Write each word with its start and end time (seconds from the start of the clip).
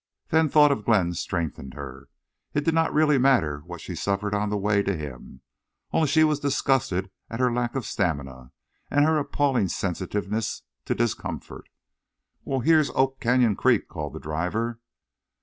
Then 0.29 0.49
thought 0.49 0.71
of 0.71 0.83
Glenn 0.83 1.13
strengthened 1.13 1.75
her. 1.75 2.09
It 2.55 2.65
did 2.65 2.73
not 2.73 2.91
really 2.91 3.19
matter 3.19 3.59
what 3.67 3.81
she 3.81 3.93
suffered 3.93 4.33
on 4.33 4.49
the 4.49 4.57
way 4.57 4.81
to 4.81 4.97
him. 4.97 5.41
Only 5.91 6.07
she 6.07 6.23
was 6.23 6.39
disgusted 6.39 7.11
at 7.29 7.39
her 7.39 7.53
lack 7.53 7.75
of 7.75 7.85
stamina, 7.85 8.51
and 8.89 9.05
her 9.05 9.19
appalling 9.19 9.67
sensitiveness 9.67 10.63
to 10.85 10.95
discomfort. 10.95 11.69
"Wal, 12.43 12.61
hyar's 12.61 12.89
Oak 12.95 13.19
Creek 13.19 13.19
Canyon," 13.19 13.55
called 13.87 14.13
the 14.13 14.19
driver. 14.19 14.79